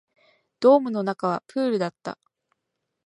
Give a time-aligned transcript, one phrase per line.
[0.59, 2.17] ドームの中はプールだった